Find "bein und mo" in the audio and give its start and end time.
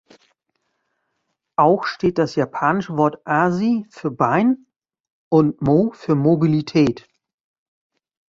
4.09-5.91